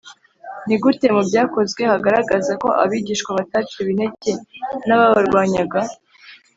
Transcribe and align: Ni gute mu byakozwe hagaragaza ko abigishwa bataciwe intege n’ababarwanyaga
Ni 0.67 0.75
gute 0.83 1.05
mu 1.15 1.21
byakozwe 1.29 1.81
hagaragaza 1.91 2.51
ko 2.61 2.69
abigishwa 2.83 3.29
bataciwe 3.37 3.87
intege 3.91 4.31
n’ababarwanyaga 4.87 5.79